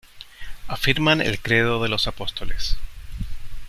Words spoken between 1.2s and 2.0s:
el Credo de